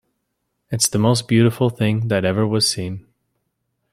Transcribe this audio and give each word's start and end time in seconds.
It's 0.71 0.89
the 0.89 0.97
most 0.97 1.27
beautiful 1.27 1.69
thing 1.69 2.07
that 2.07 2.25
ever 2.25 2.47
was 2.47 2.67
seen! 2.67 3.05